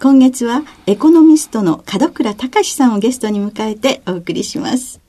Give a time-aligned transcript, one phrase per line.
[0.00, 5.00] 今月はエコノミストの門倉隆さんをゲストに迎えてお送りします。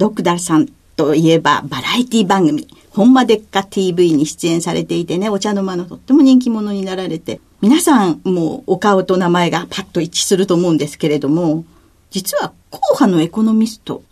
[0.00, 11.64] 門倉さんといえばバラエティ番組、本間でっか TV に出演されていてね、お茶の間のとっても人気者になられて、皆さんもうお顔と名前がパッと一致すると思うんですけれども、
[12.10, 14.02] 実は硬派のエコノミスト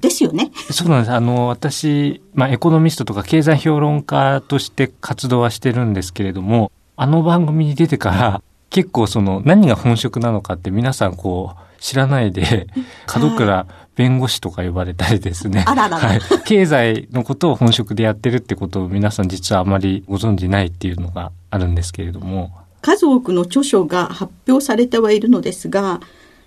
[0.00, 0.52] ですよね。
[0.54, 1.12] はい、そうなんです。
[1.12, 8.42] あの、私、まあ、エコノミストとか経済評論家として活動はしてるんですけれども、あの番組に出てから、
[8.74, 12.66] 結構その何が本職なのかって皆さんこう知らないで、
[13.16, 15.62] 門倉弁護士とか呼ばれたりですね。
[15.64, 16.20] あららはい。
[16.44, 22.50] 経済のことを本職でやってるってことを皆さん実はあまりご存じないっていうのがあるんですけれども。
[22.80, 26.00] 数多くの著書が発表されてはいるのですが、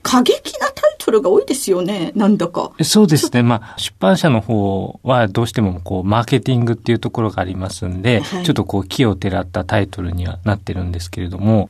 [0.03, 2.73] 過激なタイトルが多いですよね、なんだか。
[2.81, 3.41] そうですね。
[3.41, 11.69] まあ、出版社の方はどうしてもこう、マーケティングっていうところがありますんで、はい、ちょっとこう、木をてらったタイトルにはなってるんですけれども、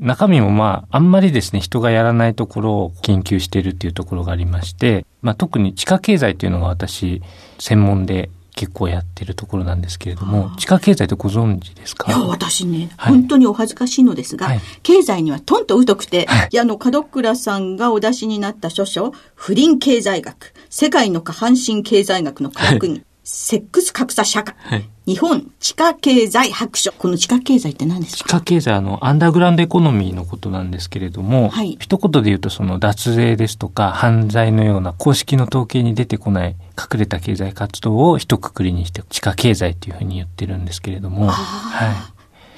[0.00, 7.22] 中身もまあ、あんまりですね、人がやらないところを研究しているっていうところがありまして、まあ特に地下経済っていうのが私、
[7.58, 12.10] 専門で結構やってるところなんですけれども、地下経済ってご存知ですか？
[12.10, 26.90] いや、私ね、はい、本当にお恥ずかしいのですが、はい、経済にはとんと疎くて、はい、あの、門倉さんがお出しになった書書、不倫経済学、世界の下半身経済学の科学に、セックス格差社会、はい、日本地下経済白書。
[26.92, 28.28] この地下経済って何ですか？
[28.28, 42.13] 地下経済、あの、アンダーグラウンドエコノミーのことなんですけれども、はい、一言で言うと、その脱税ですとか、犯罪のような公式の統計に出てこない隠れた経済活動を一括りにして、地下経済っていうふうに言ってるんですけれども、はい。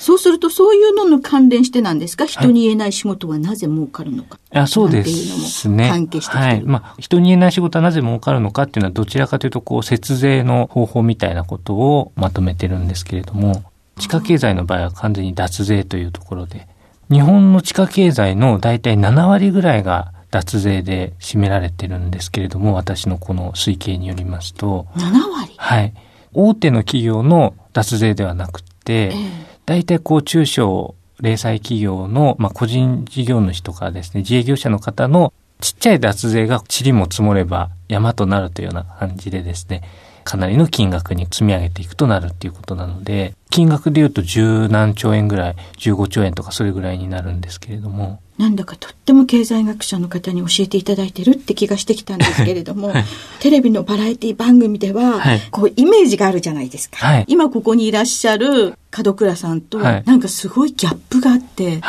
[0.07, 2.27] そうすると、そういうのの関連してなんですか？
[2.27, 4.39] 人に言えない仕事はなぜ儲かるのか。
[4.53, 5.89] あそうですね。
[5.91, 6.63] 関係してはい。
[6.63, 13.65] まあ、人に言えない仕事はなぜ儲かるのかっていうのは、どちらかというと、こう、節税の方法みたいなことをまとめてるんですけれども、
[13.99, 16.69] 地下経済の場合は完全に脱税というところで、
[17.11, 24.87] 日本の地下経済の大体7割ぐらいが脱税で占められてるんですけれども、私のこの推計によりますと。
[24.95, 25.01] 7
[25.33, 25.53] 割？
[25.57, 25.93] はい。
[26.33, 39.83] 大手の企業の脱税ではなくて、えー大体こう中小零細企業の、まあ、個人事業主とかですね、自営業者の方のちっちゃい脱税が塵も積もれば山となるというような感じでですね、
[40.27, 48.21] かなりの金額に積み上げていくとなるっていうことなので、金額で言うと十何兆円ぐらい、15兆円とかそれぐらいになるんですけれども。
[48.37, 53.05] なんだかとっても経済学者の方に教えていただいてるって気がしてきたんですけれども、はい、
[53.41, 56.99] テレビのバラエティ番組では、はい、こうイメージがあるじゃないですか。
[56.99, 61.81] はい、今ここにいらっしゃる門倉さんと、なんかすごいギャップがあって、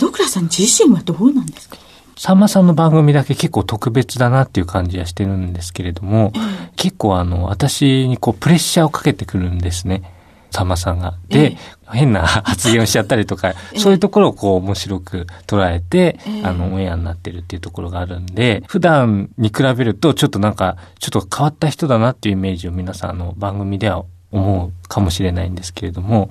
[0.00, 1.78] 門倉さん自身はどうなんですか？
[2.18, 6.32] さんまさんの番組だけ結構特別だなっていう感じはしてるんですけれども、
[6.76, 10.02] 結構あの、私にこうプレッシャーをかけてくるんですね。
[10.50, 11.14] さんまさんが。
[11.28, 11.56] で、
[11.86, 26.28] 変な 発言をしちゃったりとか、そういうところをこう面白く捉えて、あの、オンエアになってるっていうところがあるんで、普段に比べるとちょっとなんか、ちょっと変わった人だなっていうイメージを皆さんあの番組では思うかもしれないんですけれども、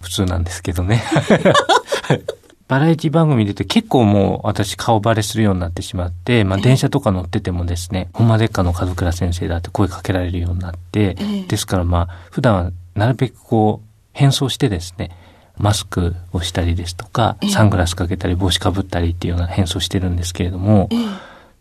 [0.00, 1.02] 普通なんですけどね。
[2.68, 11.14] バラエティ番組でて結構もう私顔バレするようになってしまって、まあ電車とか乗っててもですね、ほんまでっかの門倉先生だって声かけられるようになって、
[11.48, 15.10] ですからまあ普段はなるべくこう変装してですね、
[15.58, 20.88] マスクをしたりですとか、サングラスかけたり帽子かぶったりっていうような変装してるんですけれども、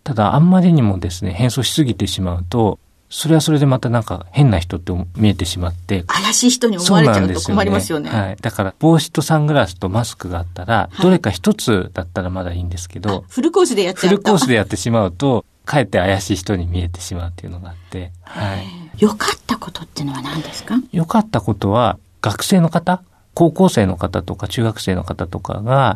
[0.04, 2.80] ただ、あんまりにもですね、変装しすぎてしまうと、
[3.10, 6.04] それはそれでまたなんか変な人って見えてしまって。
[6.04, 8.10] 怪しい人に思われちゃうと困りますよね。
[8.10, 8.38] よねはい。
[8.42, 18.66] だから帽子とサングラスとマスクがあったら、どれか一つだったらまだいいんですけど、フルコースでやっちゃうフルコースでやってしまうと、かえって怪しい人に見えてしまうっていうのがあって、はい。
[18.98, 20.76] 良かったことっていうのは何ですか？
[20.92, 23.02] 良かったことは、学生の方、
[23.34, 25.96] 高校生の方とか中学生の方とかが、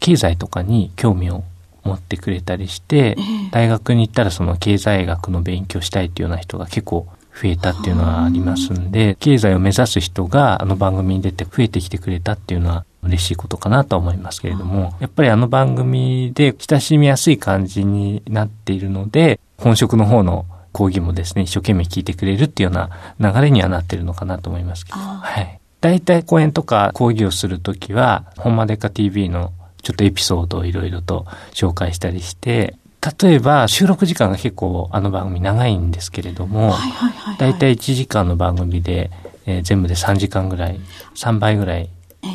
[0.00, 1.44] 経済とかに興味を
[1.86, 3.16] 持ってくれたりして、
[3.50, 7.06] 大学に行ったらその経済学の勉強したいっていうような人が結構
[7.40, 22.86] 増えたっていうのはありますんで、経済を目指す人があの番組に出て増えてきてくれたっていうのは嬉しいことかなと思いますけれども、やっぱりあの番組で親しみやすい感じになっているので、本職の方の講義もですね、一生懸命聞いてくれるっていうよ
[23.18, 25.58] うな流れにはなってるのかなと思いますけど、はい。
[25.80, 29.52] 大体講演とか講義をするときは、ほんまでか TV の
[29.86, 32.74] ちょっとエピソードをいろいろと紹介したりして、
[33.20, 36.74] 例えば収録時間が結構あの番組長いんですけれども、
[37.38, 39.12] 大体1時間の番組で、
[39.46, 40.80] えー、全部で3時間ぐらい、
[41.14, 41.88] 3倍ぐらい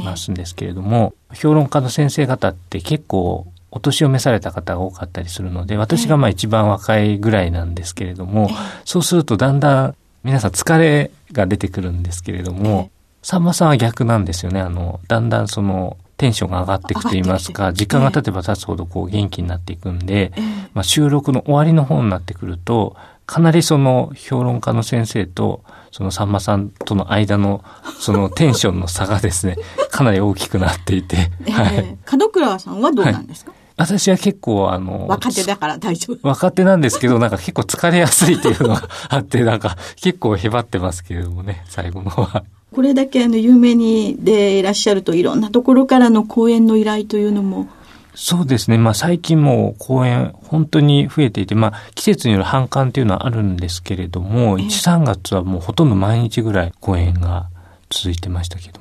[0.05, 8.55] 回すんですけれども、えー、評論家の先生方って結構お年を召された方が多かったりするので、私がまあ一番若いぐらいなんですけれども、えー、
[8.85, 14.61] そうするとだんだん皆さん疲れが出てくるんですけれども、さんまさんは逆なんですよね。
[14.61, 20.31] あの、だんだんその、テンションが上がっていくと言いますか、時間が経てば経つほどこう元気になっていくんで、
[20.75, 22.95] まあ、収録の終わりの方になってくると、
[23.25, 27.63] かなりその評論家の先生と、そのさんまさんとの間の、
[27.99, 29.57] そのテンションの差がですね、
[29.89, 31.97] かなり大きくなっていて、はい。
[32.19, 36.27] 門倉さんはどうなんですか、はい私は結構あの、若手だから大丈夫。
[36.27, 42.43] 若手なんですけど、なんか結構疲れやすいっていうのがあって、なんか結構へばってますけれどもね、最後の方は。
[42.73, 47.67] これだけあの有名にでいらっしゃるといろんなところからの講演の依頼というのも
[48.13, 48.77] そうですね。
[48.77, 57.47] まあ最近も講演本当に増えていて、まあ季節による反感っていうのはあるんですけれども、1、3月はもうほとんど毎日ぐらい講演が
[57.89, 58.80] 続いてましたけど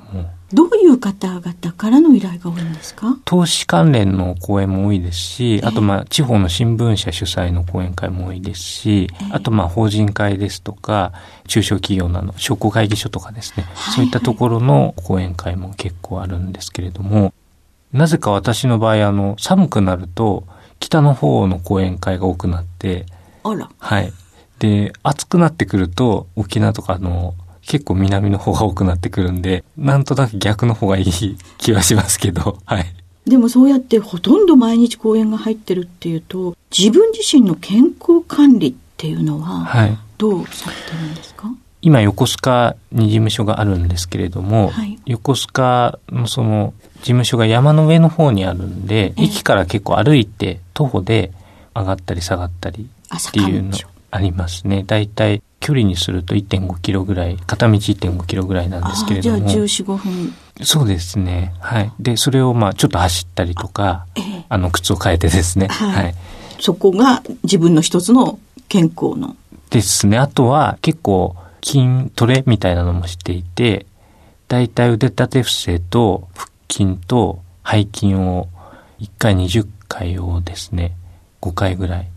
[0.53, 1.43] どういう方々
[1.75, 3.17] からの依頼が多いんですか？
[3.25, 11.13] 投資関連の講演も多いですし、あとまあ地方の新聞社主催の講演会も多いですし、あとまあ法人会ですとか、
[11.47, 13.65] 中小企業など、商工会議所とかですね、
[13.95, 17.33] そういったところの講演会も結構あるんですけれども、
[17.93, 20.45] なぜか私の場合、あの、寒くなると、
[20.79, 23.05] 北の方の講演会が多くなって、
[23.43, 23.69] あら。
[23.77, 24.13] はい。
[24.59, 27.33] で、暑くなってくると、沖縄とかの
[27.65, 31.05] 結構南の方が多くなってくるんで、なんとなく逆の方がいい
[31.57, 32.85] 気はしますけど、はい。
[33.27, 41.51] でもそうやってほとんど毎日講演が入ってるっていうと、自分自身の健康管理っていうのは、はい、どうされてるんですか？
[41.83, 51.31] 今横須賀に事務所があるんですけれども、はい、横須賀のその事務所が山の上の方にあるんで、駅から結構歩いて徒歩で
[51.75, 53.75] 上がったり下がったりっていうの
[54.11, 54.83] ありますね。
[54.85, 59.47] だいたい距離にすると1.5キロぐらい、片道1.5キロぐらいなんですけれども。
[59.47, 60.33] じゃあ14、5分。
[60.63, 61.53] そうですね。
[61.59, 61.93] はい。
[61.99, 65.67] で、それをまあちょっと走ったりとか、あええ、あの靴を変えてですね。
[65.67, 66.15] はい、はい。
[66.59, 69.35] そこが自分の一つの健康の。
[69.69, 70.17] ですね。
[70.17, 73.85] あとは結構筋トレみたいなのもしていて、
[74.47, 78.49] だいたい腕立て伏せと腹筋と背筋を
[78.99, 80.95] 1回20回をですね、
[81.41, 82.07] 5回ぐらい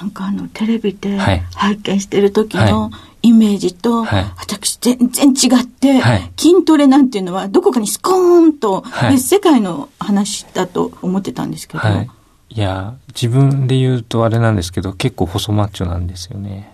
[0.00, 2.90] なんかあのテレビで拝見してる時の
[3.22, 4.04] イメージと、
[4.36, 6.00] 私全然違って、
[6.36, 11.82] 筋トレなんていうのはどこかにスコーンと別世界の話だと思ってたんですけど。
[11.88, 12.58] い。
[12.60, 16.70] や、自分で言うとあれなんですけど、結構細マッチョなんですよね。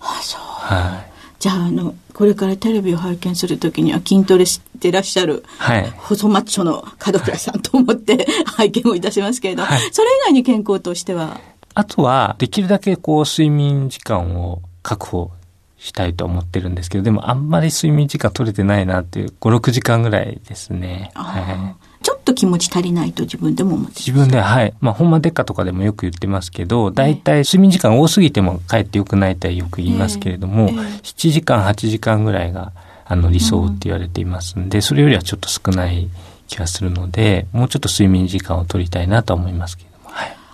[0.00, 0.40] あ、そう。
[0.40, 1.12] はい。
[1.38, 11.40] じゃあ、あの、これからテレビを拝見するときには筋トレしてらっしゃる、はい、細マッチョの門倉さんと思って拝見をいたしますけれど、はい、それ以外に健康としては？
[11.74, 15.30] あとは、できるだけこう、睡眠時間を確保
[15.78, 21.10] したいと思ってるんですけど、でもあんまり睡眠時間取れてないなっていう、5、6時間ぐらいですね。
[21.14, 22.02] はい。
[22.02, 24.74] ちょっと気持ち足りないと自分でも思って自分では、はい。
[24.80, 32.72] まあ、ほんまでっかとかでもよく言ってますけど、大体睡眠時間多すぎてもかえってよくないとはよく言いますけれども、えーえー、7時間、8時間ぐらいが、
[33.04, 36.08] あの、理想って言われていますんで、うん、それよりはちょっと少ない
[36.46, 39.91] 気がするので、もうちょっと睡眠時間を取りたいなと思いますけど。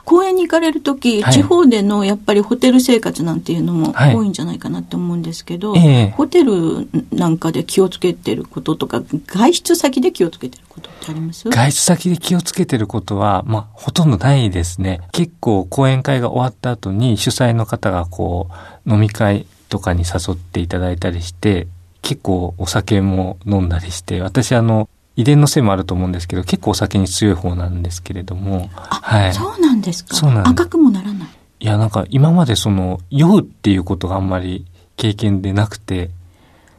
[0.08, 6.04] 公園に行かれる時、はい、地方でのやっぱりホテル生活なんていうのも多いんじゃないかなと思うんですけど、はいえ。
[6.04, 11.50] ー、ホテルなんかで気をつけてることとか、外出先で気をつけてることってあります？
[11.50, 15.02] 外出先で気をつけてることは、まあ、ほとんどないですね。
[15.12, 18.48] 結構講演会が終わった後に主催の方がこ
[18.86, 21.68] う、飲み会とかに誘っていただいたりして、
[22.00, 24.88] 結構お酒も飲んだりして、私あの、
[25.18, 28.68] 遺伝のせいもあると思うんですけど、結構お酒に強い方なんですけれども。
[28.72, 29.34] はい。
[29.34, 30.14] そうなんですか？
[30.14, 31.28] そうなん赤くもならない？
[31.58, 34.64] いや、なんか今までその、酔うっていうことがあんまり
[34.96, 36.10] 経験でなくて、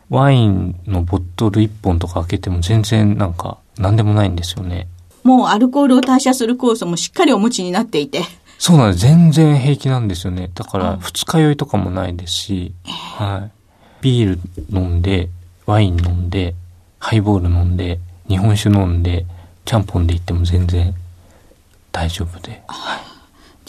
[0.10, 4.88] ワインのボトル1本とか開けても全然なんか何でもないんですよね。
[5.24, 8.22] もうアルコールを代謝する酵素もしっかりお持ちになっていて。
[8.58, 9.05] そうなんです。
[9.05, 10.50] 全然平気なんですよね。
[10.53, 13.51] だから二日酔いとかもないですし、はい。
[14.01, 15.27] ビール飲んで、
[15.65, 16.55] ワイン飲んで、
[17.00, 19.25] ハイボール飲んで、日本酒飲んで、
[19.65, 20.93] ちゃんぽんで行っても全然
[21.91, 22.62] 大丈夫で。
[22.67, 23.18] はい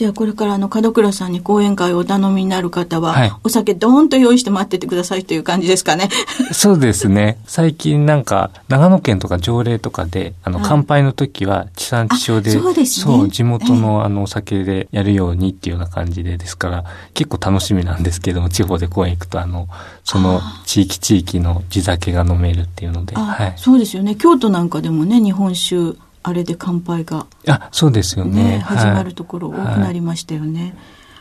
[0.01, 6.09] じゃあこれからあの門倉さんに講演会をお頼みになる方は、はい、お酒ドーンと用意して待っててくださいという感じですかね？
[6.53, 7.37] そうですね。
[7.47, 13.15] 最近なんか長野県とか条例とかで、あの乾杯の時は地産地消で、そうですね。
[13.15, 19.69] そう、地元のあのお酒でやるようにっていうような感じでですから、結構楽しみなんですけども、地方で講演行くとあの、
[20.03, 23.17] その地域地域の地酒が飲めるっていうので。
[23.17, 24.15] はい、そうですよね。
[24.15, 28.59] 京都なんかでもね、日本酒、あれで乾杯が、あ、そうですよね。
[28.59, 30.75] ね始まるところ多くなりましたよね。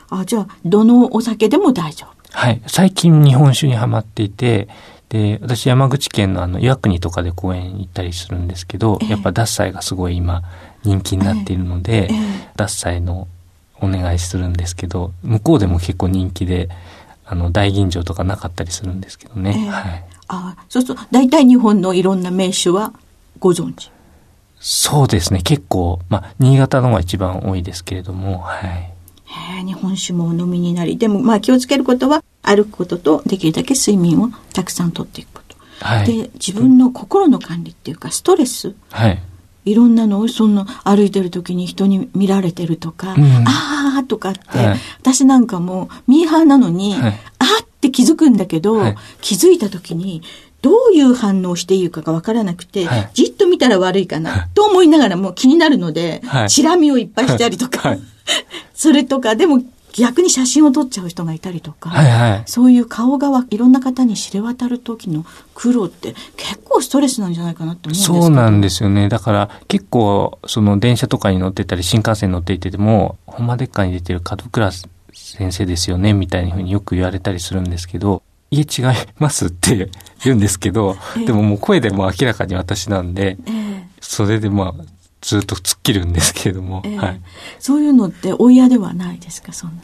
[0.09, 2.61] はい、あ、じゃあ、どのお酒でも大丈夫はい。
[2.67, 4.67] 最近日本酒にはまっていて、
[5.09, 10.43] で、私山口県のあの岩国とかで公園行ったりするんですけど、えー、やっぱ獺祭がすごい今
[10.83, 13.27] 人気になっているので、えーえー、獺祭の
[13.81, 16.69] お願いするんですけど、向こうでも結構人気で、
[17.25, 19.69] あの、大吟醸とかなかったりするんですけどね。
[19.69, 20.05] はい。
[20.27, 22.93] あそうすると、大体日本のいろんな名酒は
[23.39, 23.89] ご存知？
[24.59, 25.41] そうですね。
[25.41, 28.93] 結構、まあ、新潟のが一番多いですけれども、はい。
[29.25, 35.55] へ日本酒もお飲みになり、でもまあ気をつけることは歩くこととできるだけ睡眠をたくさんとっていくこと。
[35.81, 38.75] はい、で、自分の心の管理っていうかストレス。
[38.89, 39.21] はい。
[39.65, 50.23] いろんなのをその歩いてる時に人に見られてるとか、うん、ああとかって、はい、私なんかもミーハーなのに、はい、あって気づくんだけど、はい、気づいた時に
[50.61, 57.99] どういう反応をしていいかがわからなくて、はい、じっと見たら悪いかな、と思いながらも気になるので、はい、チラ見をいっぱいしたりとか、はい、
[58.73, 59.63] それとか、でも
[59.93, 65.25] 逆に写真を撮っちゃう人がいたりとか、はいはい、そういう顔がいろんな方に知れ渡る時の
[65.55, 69.09] 苦労って結構ストレスなんじゃないかなって思うんですけそうなんですよね。
[69.09, 74.71] だから結構その電車とかに乗ってたり新幹線乗っていてても、ほんまでっかに出てる門倉
[75.13, 79.89] 先生ですよねみたいなふうによく言われたりするんですけど、家違いますって
[80.23, 84.83] 言うんですけど、えー、でももう声でも明らかに私なんで、えー、それでまあ、
[85.21, 87.21] ずっと突っ切るんですけれども、えー、はい。
[87.59, 89.83] そういうのってお嫌ではないですか、そんな。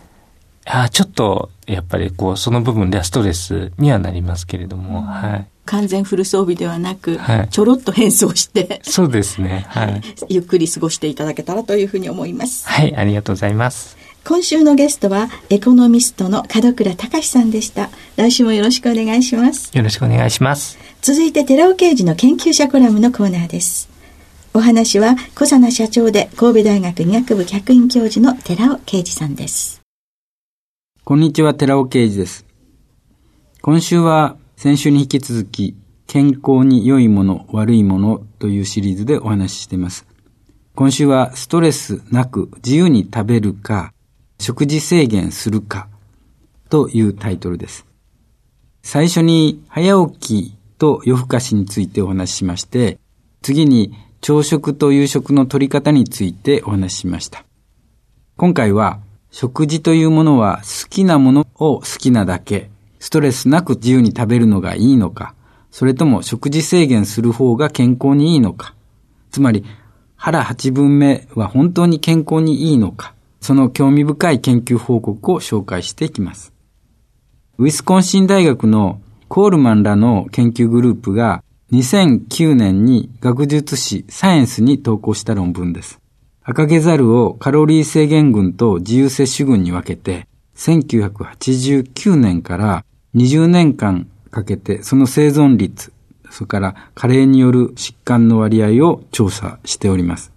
[0.67, 5.47] あちょっと、やっぱりこう、その部分ではストレスにはなりますけれども、うん、はい。
[5.65, 9.65] 完全フル装備ではなく、はい、ちょろっと変装してそうですね。
[9.67, 10.01] はい。
[10.29, 12.67] ゆっくり過ごしていただけたらというふうに思います。
[12.67, 13.97] はい、ありがとうございます。
[14.27, 17.91] 今週のゲストはエコノミストの門倉隆さんでした。
[18.15, 19.69] 来週もよろしくお願いします。
[19.77, 20.79] よろしくお願いします。
[21.03, 23.87] 続いて寺尾刑事の研究者コラムのコーナーです。
[24.55, 29.81] お話は小佐奈社長で神戸大学医学部客員教授の寺尾啓二さんです。
[31.03, 32.47] こんにちは、寺尾啓二です。
[33.61, 35.75] 今週は先週に引き続き、
[36.07, 40.07] 健康に良いもの、悪いものというシリーズでお話ししています。
[40.73, 43.93] 今週はストレスなく自由に食べるか、
[44.39, 45.87] 食事制限するか
[46.69, 47.85] というタイトルです。
[48.83, 52.99] 最初に早起きと夜更かしについてお話ししまして、
[53.41, 57.45] 次に朝食と夕食の取り方についてお話ししました。
[58.37, 58.99] 今回は
[59.31, 65.35] 食事というものは好きなものを好きなだけ、ストレスなく自由に食べるのがいいのか、
[65.71, 68.75] それとも食事制限する方が健康にいいのか、
[69.31, 69.65] つまり
[70.15, 73.14] 腹八分目は本当に健康にいいのか、
[73.45, 76.51] その興味深い研究報告を紹介していきます。
[77.59, 85.99] ウィスコンシン大学のコールマンらの研究グループが2009年に学術誌サイエンスに投稿した論文です。
[86.41, 92.83] 赤毛ザルをカロリー制限群と自由摂取群に分けて、1989年から
[93.13, 95.93] 20年間かけてその生存率、
[96.31, 100.31] それから加齢による疾患の割合を調査しております。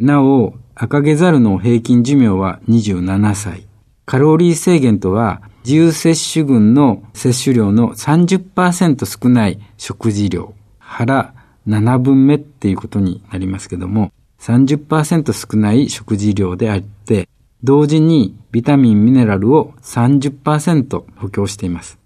[0.00, 3.66] なお、赤毛ザルの平均寿命は27歳。
[4.06, 10.54] カロリー制限とは、自由摂取群の摂取量の30%少ない食事量。
[10.78, 11.34] 腹
[11.66, 17.28] 7分目っていうことになりますけども、30%少ない食事量であって、
[17.64, 21.98] 同時にビタミン、ミネラルを30%補強しています。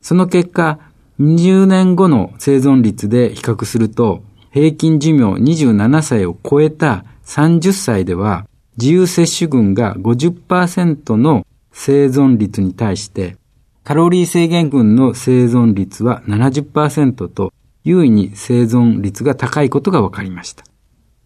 [0.00, 0.80] その結果、
[1.20, 8.46] 20年後の生存率で比較すると、平均寿命27歳を超えた30歳では
[8.78, 13.36] 自由摂取群が50%の生存率に対して、
[13.84, 17.52] カロリー制限群の生存率は70%と
[17.84, 20.64] 優位に生存率が高いことが分かりました。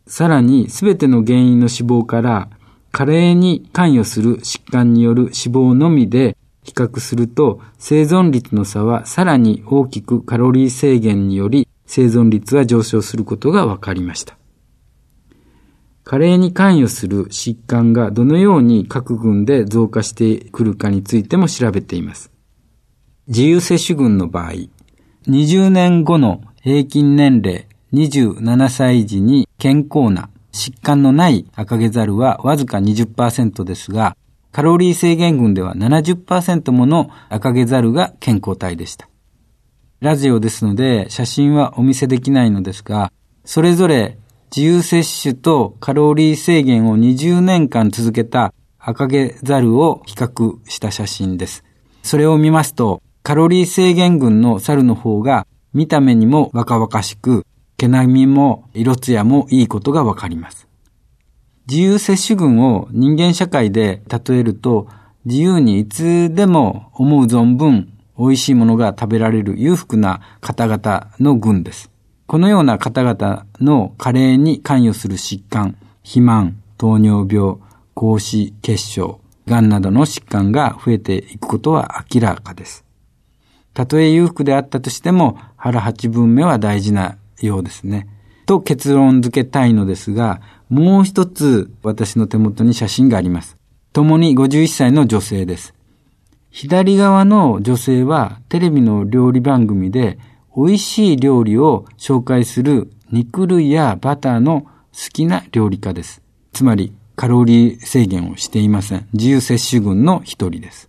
[0.07, 2.49] さらに、すべての原因の死亡から
[2.93, 14.40] 加齢に関与する疾患による死亡のみで比較すると生存率の差はさらに大きくカロリー制限により生存率は上昇することが分かりました。
[16.05, 22.31] 加齢に関与する疾患がどのように各群で増加してくるかについても調べています。
[23.29, 24.53] 自由接種群の場合、
[25.29, 34.17] 20年後の平均年齢27歳時に健康な疾患のない赤毛ザルはわずか20%ですが、
[34.53, 39.09] カロリー制限群では70%もの赤毛ザルが健康体でした。
[40.01, 43.13] ラジオですので写真はお見せできないのですが、
[43.45, 44.19] それぞれ
[44.55, 51.63] 自由摂取とカロリー制限を20年間続けた赤毛ザルを比較した写真です。
[52.03, 60.67] それを見ますと、カロリー制限群の猿の方が見た目にも若々しく、毛並みも色艶もいいことがわかります。
[61.69, 64.89] 自由摂取群を人間社会で例えると、
[65.27, 71.90] 自由にいつでも思う存分美味しいものが食べられる裕福な方々の群です。
[72.31, 77.57] このような方々の加齢に関与する疾患、肥満、糖尿病、
[77.95, 82.85] 高脂血症、癌などの疾患が増えていくことは明らかです。
[83.75, 88.07] たとえ裕福であったとしても腹八分目は大事なようですね。
[88.47, 93.57] と結論付けたいのですが、もう一つ私の手元に写真があります。
[93.93, 95.75] 共に51歳の女性です。
[96.51, 100.21] 左側の女性はテレビの料理番組で
[100.57, 104.71] 美味しい料理を紹介する肉類やバターの好
[105.13, 106.23] きな料理家です。
[106.53, 109.09] つまりカロリー制限をしていません。
[109.13, 110.89] 自由摂取群の一人です。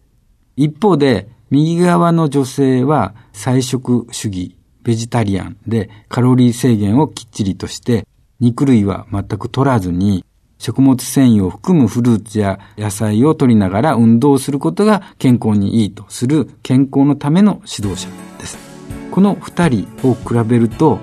[0.55, 8.07] 一方で右側の女性は菜食主義、ベジタリアンでカロリー制限をきっちりとして
[8.39, 10.25] 肉類は全く取らずに
[10.57, 18.09] 食物繊維を含むフルーツや野菜を取りながら運動することが健康にいいとする健康のための指導者
[18.39, 18.70] です。
[19.11, 20.99] この2人を比べると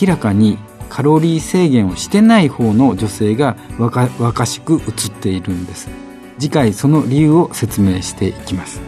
[0.00, 5.88] 明らかにカロリー制限をしてない方の女性が若若しく映っているんです。
[6.38, 8.80] 次回その理由を説明していきます。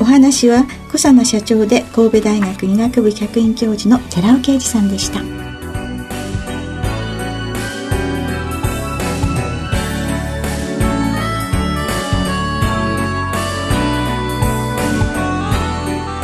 [0.00, 5.47] お話は小佐野社長で神戸大学医学部客員教授の寺尾啓二さんでした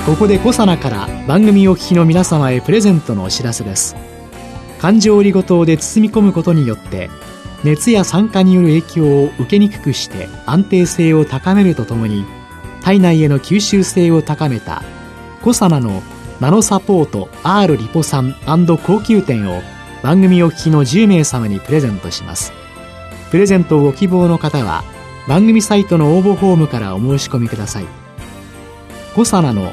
[0.07, 3.97] ここで小佐奈から番組お聞きの皆様へプレゼントのお知らせです。
[4.79, 7.09] 環状オリゴ糖で包み込むことによって
[7.65, 12.27] 熱や酸化による影響を受けにくくして安定性を高めるとともに
[12.83, 14.83] 体内への吸収性を高めた
[15.41, 16.03] コサナの
[16.39, 19.63] ナノサポート R リポ酸高級店を
[20.03, 22.53] 番組お聞きの10名様にプレゼントします。
[23.31, 24.85] プレゼントをご希望の方は
[25.27, 27.87] 番組サイトの応募フォームからお申し込みください。
[29.15, 29.73] コサナの